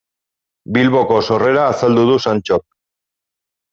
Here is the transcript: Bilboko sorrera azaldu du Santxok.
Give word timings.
Bilboko 0.77 1.19
sorrera 1.29 1.67
azaldu 1.73 2.07
du 2.13 2.17
Santxok. 2.25 2.67